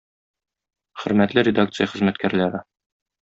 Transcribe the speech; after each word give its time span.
Хөрмәтле 1.03 1.43
редакция 1.49 1.91
хезмәткәрләре! 1.95 2.63